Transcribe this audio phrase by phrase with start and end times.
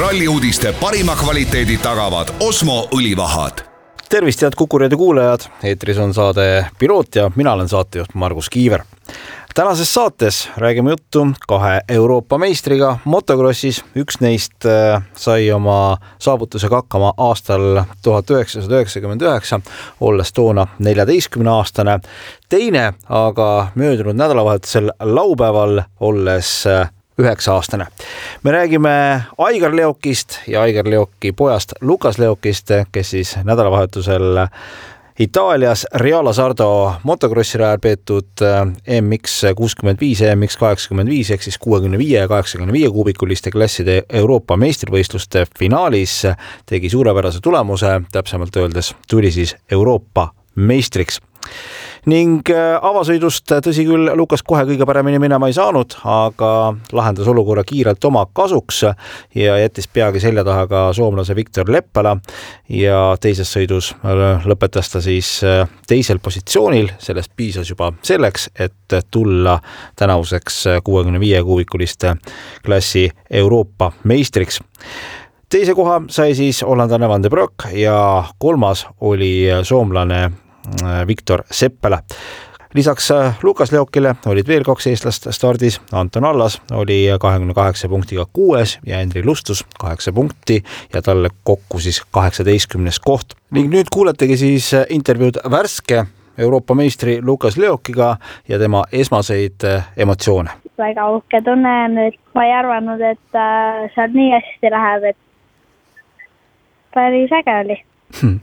[0.00, 3.64] ralli uudiste parima kvaliteedi tagavad Osmo õlivahad.
[4.08, 8.84] Tervist, head Kuku raadio kuulajad, eetris on saade Piloot ja mina olen saatejuht Margus Kiiver.
[9.54, 17.12] Tänases saates räägime juttu kahe Euroopa meistriga motokrossis, üks neist äh, sai oma saavutusega hakkama
[17.18, 19.60] aastal tuhat üheksasada üheksakümmend üheksa,
[20.00, 22.00] olles toona neljateistkümne aastane.
[22.48, 27.86] teine aga möödunud nädalavahetusel laupäeval, olles äh, üheksa aastane.
[28.42, 34.38] me räägime Aigar Leokist ja Aigar Leoki pojast Lukas Leokist, kes siis nädalavahetusel
[35.18, 38.66] Itaalias Riala Sardo motokrossi rajal peetud äh,
[39.00, 44.02] MX kuuskümmend viis MX kaheksakümmend viis ehk siis kuuekümne viie ja kaheksakümne viie kuubikuliste klasside
[44.10, 46.24] Euroopa meistrivõistluste finaalis
[46.66, 51.20] tegi suurepärase tulemuse, täpsemalt öeldes tuli siis Euroopa meistriks
[52.10, 56.50] ning äh, avasõidust, tõsi küll, Lukas kohe kõige paremini minema ei saanud, aga
[56.92, 58.82] lahendas olukorra kiirelt oma kasuks
[59.36, 62.16] ja jättis peagi selja taha ka soomlase Viktor Leppala.
[62.68, 68.98] Ja teises sõidus äh, lõpetas ta siis äh, teisel positsioonil, sellest piisas juba selleks, et
[69.10, 69.58] tulla
[69.96, 72.16] tänavuseks kuuekümne viie kuubikuliste
[72.64, 74.60] klassi Euroopa meistriks.
[75.48, 80.43] Teise koha sai siis hollandlane Van de Broek ja kolmas oli soomlane Äh,
[81.06, 81.98] Viktor Seppele
[82.74, 88.26] lisaks äh, Lukas Leokile olid veel kaks eestlast stardis, Anton Allas oli kahekümne kaheksa punktiga
[88.32, 93.34] kuues ja Henri Lustus kaheksa punkti ja talle kokku siis kaheksateistkümnes koht.
[93.50, 96.04] ning nüüd kuuletegi siis äh, intervjuud värske
[96.38, 98.16] Euroopa meistri Lukas Leokiga
[98.48, 99.62] ja tema esmaseid
[99.96, 100.50] emotsioone.
[100.78, 103.38] väga uhke tunne on, et ma ei arvanud, et
[103.94, 105.20] seal nii hästi läheb, et
[106.94, 107.82] päris äge oli
[108.20, 108.40] hmm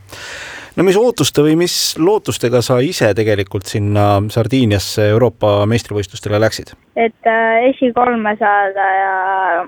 [0.76, 6.74] no mis ootuste või mis lootustega sa ise tegelikult sinna Sardiiniasse Euroopa meistrivõistlustele läksid?
[6.96, 9.14] et äh, esikolme saada ja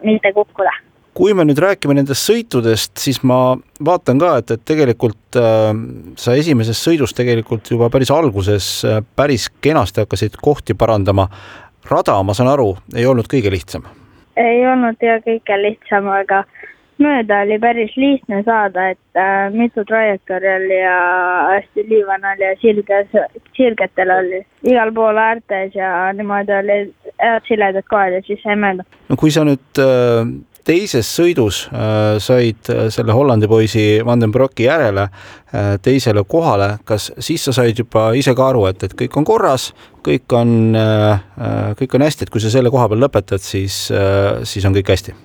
[0.04, 0.72] mitte kukkuda.
[1.14, 5.74] kui me nüüd räägime nendest sõitudest, siis ma vaatan ka, et, et tegelikult äh,
[6.20, 11.28] sa esimeses sõidus tegelikult juba päris alguses äh, päris kenasti hakkasid kohti parandama.
[11.90, 13.90] rada, ma saan aru, ei olnud kõige lihtsam?
[14.40, 16.46] ei olnud ja kõige lihtsam, aga
[17.04, 20.98] mööda oli päris lihtne saada, et äh, mitu trajektoori oli ja
[21.52, 23.12] hästi liivanal ja sirges,
[23.58, 26.80] sirgetel oli igal pool äärtes ja niimoodi oli
[27.22, 28.88] head siledad kohad ja siis sai mööda.
[29.10, 30.34] no kui sa nüüd äh,
[30.68, 36.78] teises sõidus äh, said äh, selle Hollandi poisi Van den Brocki järele äh, teisele kohale,
[36.88, 39.72] kas siis sa said juba ise ka aru, et, et kõik on korras,
[40.06, 43.86] kõik on äh,, äh kõik on hästi, et kui sa selle koha peal lõpetad, siis
[43.92, 45.16] äh,, siis on kõik hästi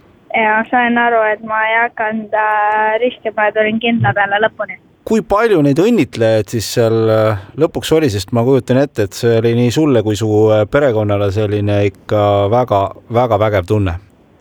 [0.43, 4.78] ja sain aru, et ma ei hakanud äh, riskima ja tulin kindla peale lõpuni.
[5.09, 9.38] kui palju neid õnnitlejaid siis seal äh, lõpuks oli, sest ma kujutan ette, et see
[9.41, 12.22] oli nii sulle kui su äh, perekonnale selline ikka
[12.54, 13.97] väga-väga vägev tunne.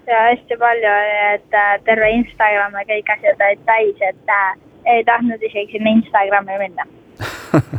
[0.08, 0.94] ja hästi palju
[1.34, 1.60] et
[1.90, 4.38] terve Instagram ja kõik asjad olid täis, et
[4.88, 6.88] ei tahtnud isegi sinna Instagrami minna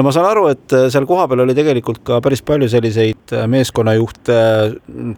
[0.00, 3.44] no ma saan aru, et äh, seal kohapeal oli tegelikult ka päris palju selliseid äh,
[3.52, 4.36] meeskonnajuhte,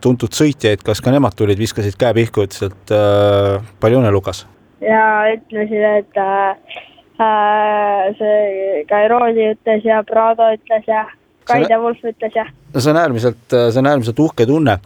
[0.03, 4.43] tuntud sõitjaid, kas ka nemad tulid, viskasid käe pihku, ütlesid, et äh, palju õnne, Lukas?
[4.83, 6.79] ja ütlesid, et äh,
[7.23, 11.07] äh see Kairoodi ütles ja Prado ütles ja
[11.47, 12.49] Kaide Wolf ütles ja.
[12.75, 14.81] no see on äärmiselt, see on äärmiselt uhke tunne.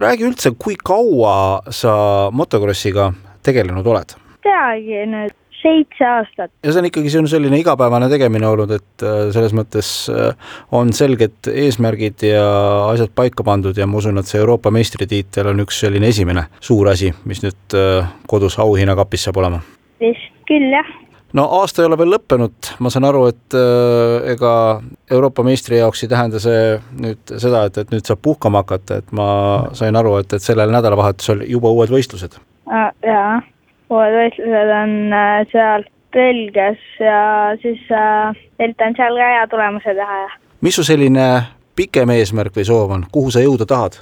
[0.00, 1.96] räägi üldse, kui kaua sa
[2.32, 3.10] motokrossiga
[3.44, 4.16] tegelenud oled?
[4.46, 5.36] teagi nüüd
[5.66, 6.52] seitse aastat.
[6.64, 10.92] ja see on ikkagi sinu selline igapäevane tegemine olnud, et äh, selles mõttes äh, on
[10.96, 12.44] selged eesmärgid ja
[12.92, 16.92] asjad paika pandud ja ma usun, et see Euroopa meistritiitel on üks selline esimene suur
[16.92, 19.64] asi, mis nüüd äh, kodus auhinnakapis saab olema.
[20.02, 20.94] vist küll, jah
[21.36, 23.56] no aasta ei ole veel lõppenud, ma saan aru, et
[24.32, 24.52] ega
[25.12, 29.12] Euroopa meistri jaoks ei tähenda see nüüd seda, et, et nüüd saab puhkama hakata, et
[29.16, 29.28] ma
[29.76, 32.38] sain aru, et, et sellel nädalavahetusel juba uued võistlused.
[33.04, 33.42] jaa
[33.90, 35.86] uued võistlused on äh, seal
[36.16, 37.20] Belgias ja
[37.62, 40.34] siis üritan äh, seal ka hea tulemuse teha ja.
[40.64, 41.26] mis su selline
[41.76, 44.00] pikem eesmärk või soov on, kuhu sa jõuda tahad?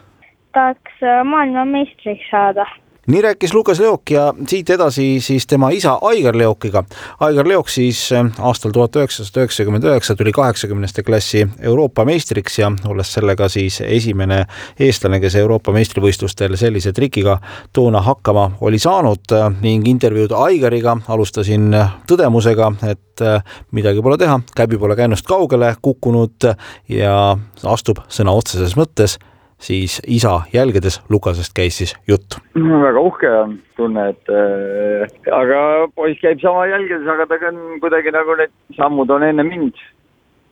[0.54, 2.66] tahaks äh, maailmameistriks saada
[3.06, 6.84] nii rääkis Lukas Leok ja siit edasi siis tema isa Aigar Leokiga.
[7.20, 12.72] Aigar Leok siis äh, aastal tuhat üheksasada üheksakümmend üheksa tuli kaheksakümneste klassi Euroopa meistriks ja
[12.88, 14.44] olles sellega siis esimene
[14.80, 17.38] eestlane, kes Euroopa meistrivõistlustel sellise trikiga
[17.72, 21.68] toona hakkama oli saanud äh, ning intervjuud Aigariga alustasin
[22.08, 26.50] tõdemusega, et äh, midagi pole teha, käbi pole käinust kaugele kukkunud
[26.88, 27.14] ja
[27.62, 29.18] astub sõna otseses mõttes
[29.64, 32.38] siis isa jälgedes Lukasest käis siis jutt.
[32.54, 38.12] väga uhke on tunne, et äh, aga poiss käib sama jälgedes, aga ta on kuidagi
[38.14, 39.74] nagu need sammud on enne mind.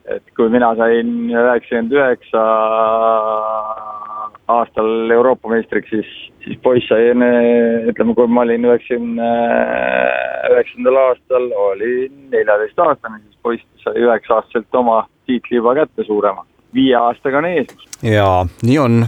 [0.05, 2.41] et kui mina sain üheksakümmend üheksa
[4.51, 6.09] aastal Euroopa meistriks, siis,
[6.43, 7.29] siis poiss sai enne,
[7.91, 9.29] ütleme, kui ma olin üheksakümne
[10.51, 16.43] üheksandal aastal, olin neljateistaastane, siis poiss sai üheksa-aastaselt oma tiitli juba kätte suurema.
[16.73, 17.73] Viie aastaga on ees.
[18.01, 19.01] jaa, nii on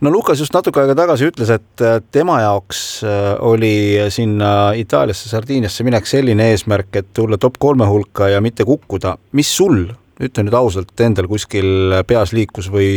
[0.00, 5.86] no Lukas just natuke aega tagasi ütles, et tema jaoks äh, oli sinna Itaaliasse, Sardiiniasse
[5.86, 9.16] minek selline eesmärk, et tulla top kolme hulka ja mitte kukkuda.
[9.32, 9.88] mis sul
[10.18, 12.88] ütle nüüd ausalt, endal kuskil peas liikus või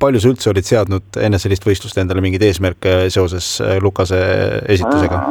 [0.00, 4.20] palju sa üldse olid seadnud enne sellist võistlust endale mingeid eesmärke seoses äh, Lukase
[4.76, 5.22] esitusega?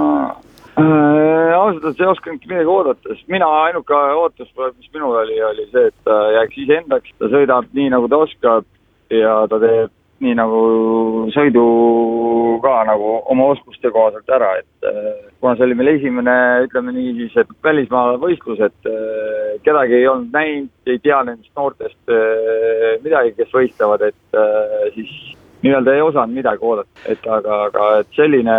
[0.77, 5.63] Äh, ausalt öeldes ei osanudki midagi oodata, sest mina ainuke ootus, mis minul oli, oli
[5.71, 8.67] see, et ta jääks iseendaks, ta sõidab nii, nagu ta oskab
[9.13, 9.93] ja ta teeb
[10.25, 10.59] nii nagu
[11.31, 11.63] sõidu
[12.63, 15.07] ka nagu oma oskuste kohaselt ära, et äh,
[15.39, 16.35] kuna see oli meil esimene,
[16.67, 21.55] ütleme nii siis, et välismaal võistlus, et äh, kedagi ei olnud näinud, ei tea nendest
[21.55, 22.15] noortest
[23.07, 24.39] midagi, kes võistlevad, et
[24.97, 25.15] siis
[25.65, 28.57] nii-öelda ei osanud midagi oodata, et aga, aga et selline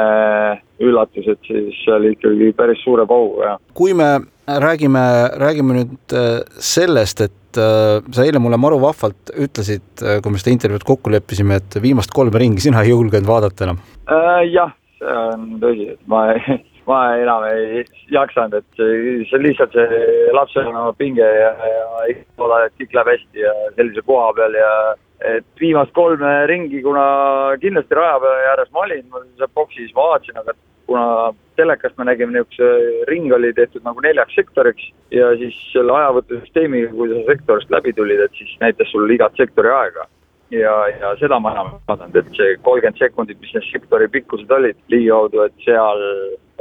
[0.82, 3.60] üllatus, et siis oli ikkagi päris suure pauguga, jah.
[3.78, 4.10] kui me
[4.46, 5.02] räägime,
[5.42, 6.16] räägime nüüd
[6.62, 11.12] sellest, et äh, sa eile mulle maru vahvalt ütlesid, äh, kui me seda intervjuud kokku
[11.14, 14.42] leppisime, et viimast kolme ringi sina ei julgenud vaadata enam äh,.
[14.52, 16.58] jah, see on tõsi, et ma ei,
[16.90, 17.82] ma enam ei
[18.14, 18.82] jaksanud, et
[19.30, 21.88] see, lihtsalt see lapsevanema pinge ja, ja
[22.38, 24.70] looda, et kõik läheb hästi ja sellise koha peal ja
[25.24, 30.40] et viimast kolme ringi, kuna kindlasti raja peal ääres ma olin, ma seal boksis vaatasin,
[30.42, 30.54] aga
[30.86, 31.06] kuna
[31.56, 37.10] telekast me nägime niisuguse, ring oli tehtud nagu neljaks sektoriks ja siis selle ajavõtusüsteemiga, kui
[37.12, 40.06] sa sektorist läbi tulid, et siis näitas sulle igat sektori aega.
[40.50, 44.52] ja, ja seda ma enam ei vaadanud, et see kolmkümmend sekundit, mis need sektori pikkused
[44.54, 46.04] olid ligikaudu, et seal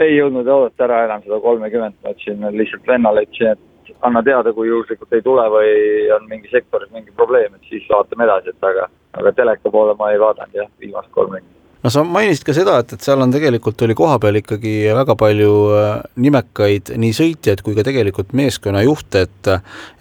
[0.02, 3.65] ei jõudnud oodata ära enam seda kolmekümmet, ma ütlesin lihtsalt vennale, ütlesin, et
[4.02, 5.74] anna teada, kui juhuslikult ei tule või
[6.16, 8.88] on mingi sektoris mingi probleem, et siis vaatame edasi, et aga,
[9.20, 11.56] aga teleka poole ma ei vaadanud jah, viimast kolm ringi
[11.86, 15.52] no sa mainisid ka seda, et, et seal on tegelikult oli kohapeal ikkagi väga palju
[15.78, 15.90] äh,
[16.26, 19.52] nimekaid nii sõitjaid kui ka tegelikult meeskonnajuhte, et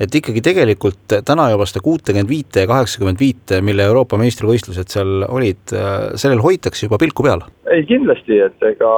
[0.07, 5.27] et ikkagi tegelikult täna juba seda kuutekümmet viite ja kaheksakümmend viite, mille Euroopa meistrivõistlused seal
[5.29, 7.45] olid, äh, sellel hoitakse juba pilku peal?
[7.75, 8.95] ei kindlasti, et ega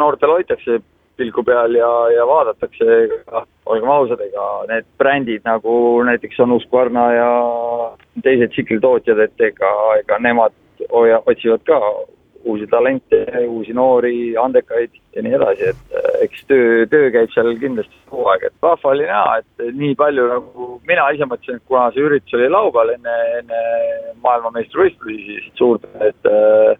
[0.00, 0.80] noortel hoitakse
[1.16, 2.98] pilgu peal ja, ja vaadatakse,
[3.66, 5.76] olgem ausad, ega need brändid nagu
[6.06, 7.30] näiteks on Husqvarna ja
[8.24, 10.54] teised tsiklitootjad, et ega, ega nemad
[10.90, 11.80] hoia, otsivad ka
[12.44, 17.54] uusi talente, uusi noori, andekaid ja nii edasi, et äh, eks töö, töö käib seal
[17.60, 21.70] kindlasti kogu aeg, et vahva oli näha, et nii palju nagu mina ise mõtlesin, et
[21.70, 23.62] kuna see üritus oli laupäeval enne, enne
[24.26, 26.74] maailmameistrivõistlusi, siis suurt, et äh,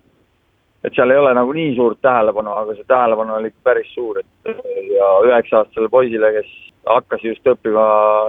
[0.84, 4.52] et seal ei ole nagu nii suurt tähelepanu, aga see tähelepanu oli päris suur, et
[4.92, 6.52] ja üheksa-aastasele poisile, kes
[6.84, 7.84] hakkas just õppima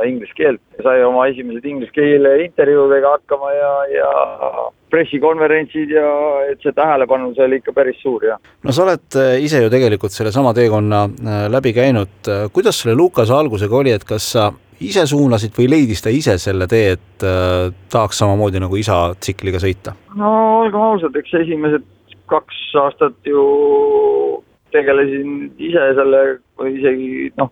[0.08, 4.12] inglise keelt, sai oma esimesed inglise keele intervjuudega hakkama ja, ja
[4.94, 6.10] pressikonverentsid ja
[6.52, 8.40] et see tähelepanu, see oli ikka päris suur, jah.
[8.64, 13.36] no sa oled äh, ise ju tegelikult sellesama teekonna äh, läbi käinud, kuidas selle Lukase
[13.36, 14.52] algusega oli, et kas sa
[14.84, 19.60] ise suunasid või leidis ta ise selle tee, et äh, tahaks samamoodi nagu isa tsikliga
[19.64, 19.98] sõita?
[20.16, 20.32] no
[20.62, 21.84] olgem ausad, eks esimesed
[22.32, 23.44] kaks aastat ju
[24.76, 26.24] tegelesin ise selle
[26.60, 27.52] või isegi noh,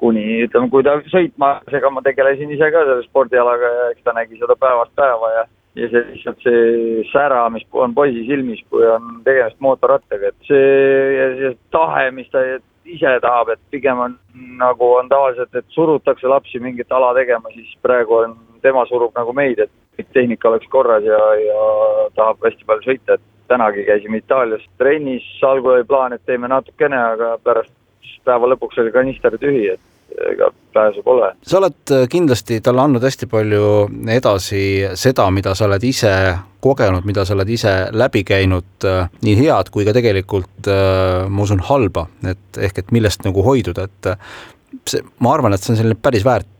[0.00, 4.16] kuni ütleme, kui ta sõitma, ega ma tegelesin ise ka selle spordialaga ja eks ta
[4.16, 5.44] nägi seda päevast päeva ja
[5.74, 10.68] ja see lihtsalt see sära, mis on poisi silmis, kui on tegemist mootorrattaga, et see
[11.16, 12.44] ja see tahe, mis ta
[12.84, 14.14] ise tahab, et pigem on
[14.60, 19.34] nagu on tavaliselt, et surutakse lapsi mingit ala tegema, siis praegu on, tema surub nagu
[19.36, 19.58] meid,
[19.98, 21.64] et tehnika oleks korras ja, ja
[22.16, 26.98] tahab hästi palju sõita, et tänagi käisime Itaalias trennis, algul oli plaan, et teeme natukene,
[27.14, 27.72] aga pärast
[28.24, 29.80] päeva lõpuks oli kanister tühi, et
[30.30, 31.32] ega pääsu pole.
[31.42, 33.68] sa oled äh, kindlasti talle andnud hästi palju
[34.14, 34.62] edasi
[35.00, 36.12] seda, mida sa oled ise
[36.64, 41.46] kogenud, mida sa oled ise läbi käinud, äh, nii head kui ka tegelikult äh, ma
[41.46, 44.10] usun halba, et ehk et millest nagu hoiduda, et
[44.88, 46.50] see, ma arvan, et see on selline päris väärt,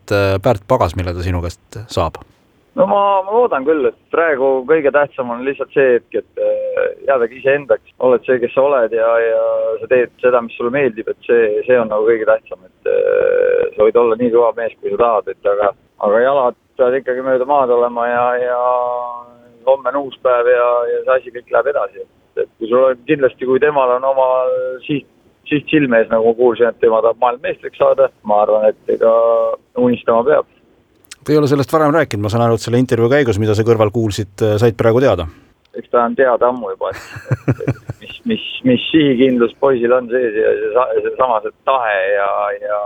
[0.45, 2.21] väärt pagas, mille ta sinu käest saab
[2.75, 6.88] no ma, ma loodan küll, et praegu kõige tähtsam on lihtsalt see hetk, et äh,
[7.09, 9.45] jäädagi iseendaks, oled see, kes sa oled ja, ja
[9.83, 13.71] sa teed seda, mis sulle meeldib, et see, see on nagu kõige tähtsam, et äh,
[13.76, 15.71] sa võid olla nii kõva mees, kui sa tahad, et aga,
[16.09, 18.61] aga jalad peavad ikkagi mööda maad olema ja, ja
[19.69, 22.88] homme on uus päev ja, ja see asi kõik läheb edasi, et, et kui sul
[22.90, 24.31] on kindlasti, kui temal on oma
[24.87, 25.07] siht,
[25.47, 29.14] siht silme ees, nagu ma kuulsin, et tema tahab maailmameistriks saada, ma arvan, et ega
[29.78, 30.50] unistama peab
[31.25, 33.64] Te ei ole sellest varem rääkinud, ma saan aru, et selle intervjuu käigus, mida sa
[33.66, 35.28] kõrval kuulsid, äh, said praegu teada?
[35.75, 40.52] eks ta on teada ammu juba, et mis, mis, mis sihikindlus poisil on sees ja
[40.54, 42.28] see, seesama see tahe ja,
[42.62, 42.78] ja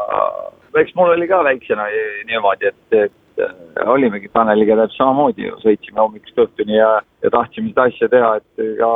[0.80, 1.84] eks mul oli ka väiksena
[2.30, 6.88] niimoodi, et et äh, olimegi Taneliga täpselt samamoodi ju, sõitsime hommikust õhtuni ja,
[7.22, 8.90] ja tahtsime seda asja teha, et ega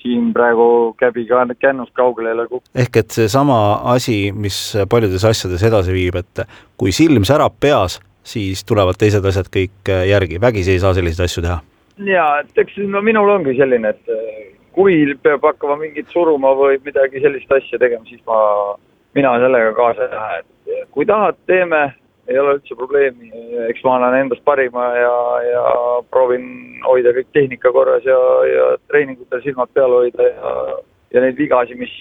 [0.00, 0.68] siin praegu
[0.98, 2.74] käbi ka kännust kaugele ei ole kukkunud.
[2.74, 3.58] ehk et seesama
[3.94, 4.58] asi, mis
[4.90, 6.44] paljudes asjades edasi viib, et
[6.76, 11.44] kui silm särab peas, siis tulevad teised asjad kõik järgi, vägisi ei saa selliseid asju
[11.46, 11.58] teha.
[12.06, 14.18] ja, et eks no minul ongi selline, et
[14.76, 18.38] kui peab hakkama mingit suruma või midagi sellist asja tegema, siis ma,
[19.18, 21.80] mina sellega kaasa ei lähe, et kui tahad, teeme,
[22.28, 23.32] ei ole üldse probleemi,
[23.70, 25.14] eks ma annan endast parima ja,
[25.46, 25.64] ja
[26.12, 26.46] proovin
[26.84, 28.18] hoida kõik tehnika korras ja,
[28.52, 30.54] ja treeningutel silmad peal hoida ja,
[31.16, 31.94] ja neid vigasid, mis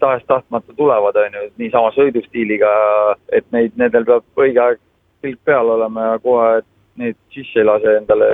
[0.00, 2.70] tahes-tahtmata tulevad, on ju, niisama sõidustiiliga,
[3.34, 4.82] et neid, nendel peab õige aeg
[5.24, 6.62] pilk peal olema ja kohe
[7.00, 8.28] neid sisse ei lase endale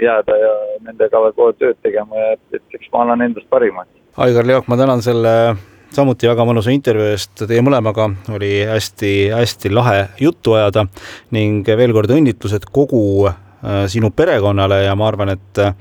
[0.00, 0.52] jääda ja
[0.86, 3.84] nendega kogu aeg tööd tegema ja et, et eks ma annan endast parima.
[4.18, 5.34] Aigar Leok, ma tänan selle
[5.94, 10.86] samuti väga mõnusa intervjuu eest, teie mõlemaga oli hästi-hästi lahe juttu ajada
[11.34, 13.36] ning veel kord õnnitlused kogu äh,
[13.90, 15.74] sinu perekonnale ja ma arvan, et äh,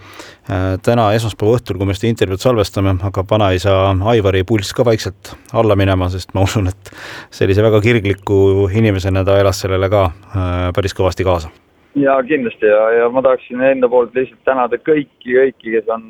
[0.86, 3.76] täna esmaspäeva õhtul, kui me seda intervjuud salvestame, hakkab vanaisa
[4.14, 6.92] Aivari pulss ka vaikselt alla minema, sest ma usun, et
[7.34, 11.54] sellise väga kirgliku inimesena ta elas sellele ka äh, päris kõvasti kaasa.
[11.98, 12.66] Ja kindlasti.
[12.70, 16.04] Ja, ja ma tahaksin enda poolt lihtsalt tänada kõiki, kõiki, kes on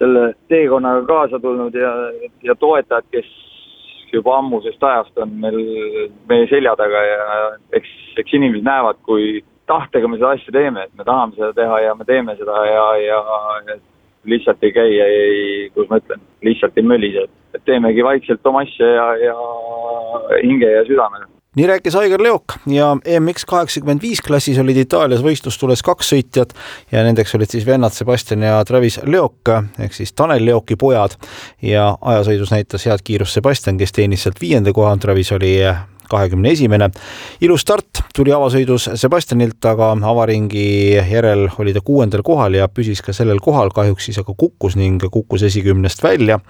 [0.00, 1.92] selle teekonnaga kaasa tulnud ja,
[2.46, 3.28] ja toetajad, kes
[4.12, 5.58] juba ammusest ajast on meil
[6.28, 7.26] meie selja taga ja
[7.78, 11.80] eks, eks inimesed näevad, kui tahtega me seda asja teeme, et me tahame seda teha
[11.86, 13.20] ja me teeme seda ja, ja
[14.28, 15.42] lihtsalt ei käi, ei,
[15.74, 19.36] kuidas ma ütlen, lihtsalt ei mölise, et teemegi vaikselt oma asja ja, ja
[20.42, 25.82] hinge ja südamega nii rääkis Aigar Leok ja EMX kaheksakümmend viis klassis olid Itaalias võistlustules
[25.82, 26.54] kaks sõitjat
[26.92, 29.50] ja nendeks olid siis vennad Sebastian ja Travis Leok
[29.82, 31.16] ehk siis Tanel Leoki pojad.
[31.62, 35.56] Ja ajasõidus näitas head kiirust Sebastian, kes teenis sealt viienda koha, Travis oli
[36.10, 36.90] kahekümne esimene.
[37.40, 43.14] ilus start tuli avasõidus Sebastianilt, aga avaringi järel oli ta kuuendal kohal ja püsis ka
[43.16, 46.40] sellel kohal, kahjuks siis aga kukkus ning kukkus esikümnest välja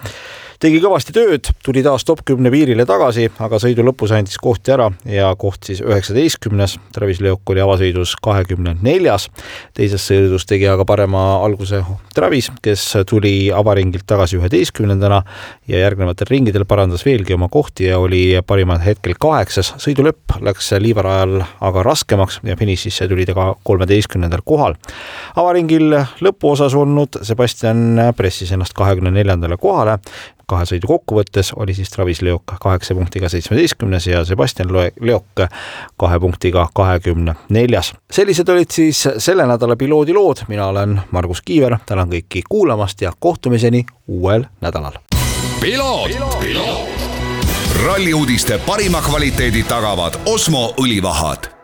[0.61, 4.91] tegi kõvasti tööd, tuli taas top kümne piirile tagasi, aga sõidu lõpus andis kohti ära
[5.09, 6.75] ja koht siis üheksateistkümnes.
[6.93, 9.31] Travis Leok oli avasõidus kahekümne neljas.
[9.75, 11.81] teises sõidus tegi aga parema alguse
[12.15, 15.23] Travis, kes tuli avaringilt tagasi üheteistkümnendana
[15.69, 19.75] ja järgnevatel ringidel parandas veelgi oma kohti ja oli parimal hetkel kaheksas.
[19.79, 24.77] sõidu lõpp läks liivarajal aga raskemaks ja finišisse tuli ta ka kolmeteistkümnendal kohal.
[25.37, 29.99] avaringil lõpuosas olnud Sebastian pressis ennast kahekümne neljandale kohale
[30.51, 35.45] kahe sõidu kokkuvõttes oli siis Travis Leok kaheksa punktiga seitsmeteistkümnes ja Sebastian Leok
[36.01, 37.95] kahe punktiga kahekümne neljas.
[38.11, 43.85] sellised olid siis selle nädala piloodilood, mina olen Margus Kiiver, tänan kõiki kuulamast ja kohtumiseni
[44.09, 44.99] uuel nädalal.
[47.87, 51.60] ralli uudiste parima kvaliteedi tagavad Osmo õlivahad